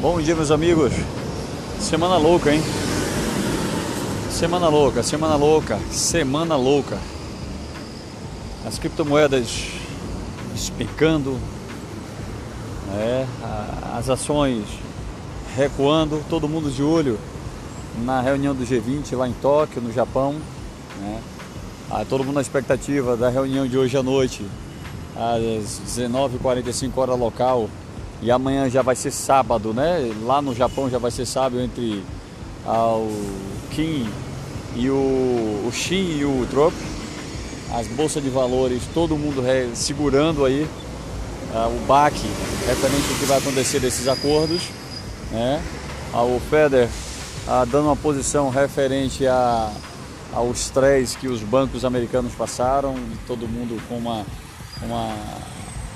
[0.00, 0.94] Bom dia, meus amigos.
[1.78, 2.62] Semana louca, hein?
[4.30, 6.98] Semana louca, semana louca, semana louca.
[8.66, 9.66] As criptomoedas
[10.54, 11.38] especando,
[12.86, 13.28] né?
[13.92, 14.64] as ações
[15.54, 17.18] recuando, todo mundo de olho
[18.02, 20.34] na reunião do G20 lá em Tóquio, no Japão.
[20.98, 21.20] Né?
[21.90, 24.46] Ah, todo mundo na expectativa da reunião de hoje à noite,
[25.14, 27.68] às 19h45 hora local,
[28.22, 30.12] e amanhã já vai ser sábado, né?
[30.22, 32.04] Lá no Japão já vai ser sábado entre
[32.66, 33.26] ah, o
[33.70, 34.08] Kim
[34.76, 36.74] e o, o Shin e o Drop.
[37.72, 39.42] As bolsas de valores, todo mundo
[39.74, 40.68] segurando aí
[41.54, 42.26] ah, o baque
[42.66, 44.62] referente ao que vai acontecer desses acordos.
[45.30, 45.62] Né?
[46.12, 46.88] Ah, o Feder
[47.70, 49.72] dando uma posição referente a,
[50.32, 52.94] ao estresse que os bancos americanos passaram,
[53.26, 54.26] todo mundo com uma,
[54.82, 55.14] uma,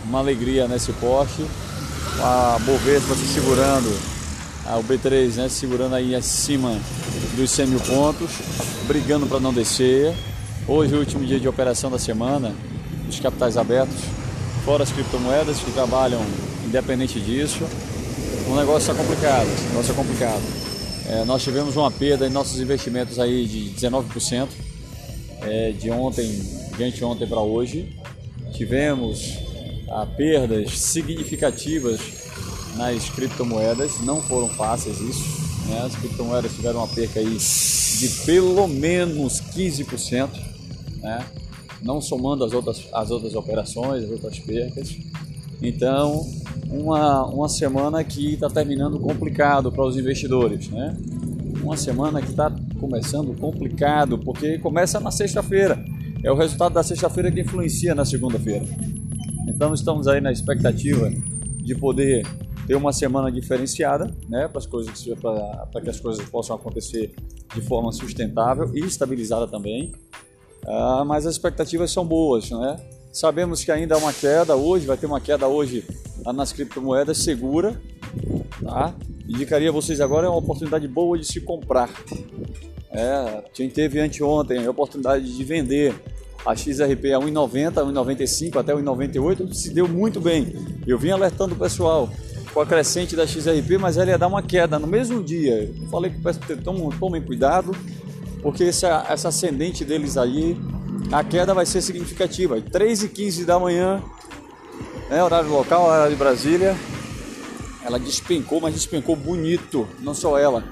[0.04, 1.44] uma alegria nesse poste
[2.20, 3.88] a Bovespa se segurando,
[4.66, 6.78] o B3 né, se segurando aí acima
[7.36, 8.30] dos 100 mil pontos,
[8.86, 10.14] brigando para não descer.
[10.66, 12.54] Hoje é o último dia de operação da semana,
[13.08, 13.96] os capitais abertos,
[14.64, 16.20] fora as criptomoedas que trabalham
[16.64, 17.64] independente disso.
[18.48, 20.42] O negócio está complicado, o negócio é complicado.
[21.06, 24.48] É, nós tivemos uma perda em nossos investimentos aí de 19%
[25.42, 26.26] é, de ontem,
[26.76, 27.94] de anteontem para hoje.
[28.54, 29.38] Tivemos
[29.94, 32.00] a perdas significativas
[32.76, 34.00] nas criptomoedas.
[34.00, 35.68] Não foram fáceis isso.
[35.68, 35.82] Né?
[35.86, 40.30] As criptomoedas tiveram uma perca aí de pelo menos 15%,
[41.00, 41.24] né?
[41.80, 44.98] não somando as outras, as outras operações, as outras percas.
[45.62, 46.26] Então,
[46.68, 50.68] uma, uma semana que está terminando complicado para os investidores.
[50.70, 50.96] Né?
[51.62, 55.82] Uma semana que está começando complicado, porque começa na sexta-feira.
[56.24, 58.66] É o resultado da sexta-feira que influencia na segunda-feira.
[59.54, 62.26] Então estamos aí na expectativa de poder
[62.66, 65.04] ter uma semana diferenciada, né, para as coisas
[65.70, 67.14] para que as coisas possam acontecer
[67.54, 69.92] de forma sustentável e estabilizada também.
[70.66, 72.76] Ah, mas as expectativas são boas, né?
[73.12, 75.84] Sabemos que ainda há uma queda hoje, vai ter uma queda hoje
[76.34, 77.80] nas criptomoedas segura,
[78.62, 78.94] tá?
[79.28, 81.90] Indicaria a vocês agora é uma oportunidade boa de se comprar.
[82.90, 85.94] É, quem teve anteontem a oportunidade de vender
[86.44, 90.54] a XRP a 1,90, 1,95 até 1,98 se deu muito bem.
[90.86, 92.10] Eu vim alertando o pessoal
[92.52, 95.64] com a crescente da XRP, mas ela ia dar uma queda no mesmo dia.
[95.64, 97.74] Eu falei que pessoal tomem cuidado,
[98.42, 100.56] porque essa, essa ascendente deles aí,
[101.10, 102.60] a queda vai ser significativa.
[102.60, 104.02] 3 e 15 da manhã,
[105.10, 106.76] né, horário local, horário de Brasília,
[107.84, 110.64] ela despencou, mas despencou bonito, não só ela,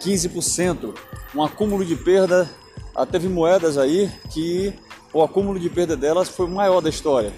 [0.00, 0.94] 15%,
[1.34, 2.48] um acúmulo de perda.
[2.94, 4.74] Ah, teve moedas aí que
[5.12, 7.32] o acúmulo de perda delas foi o maior da história.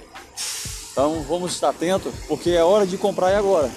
[0.91, 3.71] Então vamos estar atentos, porque é hora de comprar agora.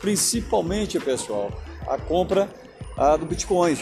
[0.00, 1.50] Principalmente, pessoal,
[1.86, 2.48] a compra
[2.96, 3.78] a, do Bitcoin.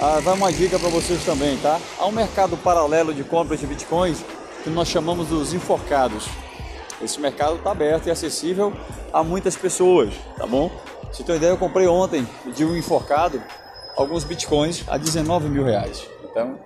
[0.00, 1.78] Ah, vai uma dica para vocês também, tá?
[1.98, 4.24] Há um mercado paralelo de compras de Bitcoins
[4.62, 6.26] que nós chamamos dos enforcados.
[7.02, 8.72] Esse mercado está aberto e acessível
[9.12, 10.70] a muitas pessoas, tá bom?
[11.12, 13.42] Se tem ideia, eu comprei ontem de um enforcado
[13.96, 16.06] alguns bitcoins a 19 mil reais.
[16.24, 16.58] Então,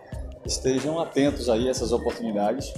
[0.47, 2.73] estejam atentos aí a essas oportunidades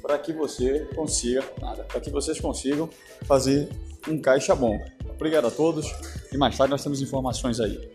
[0.00, 2.88] para que você consiga, nada, para que vocês consigam
[3.24, 3.68] fazer
[4.08, 4.78] um caixa bom.
[5.14, 5.86] Obrigado a todos
[6.32, 7.92] e mais tarde nós temos informações aí.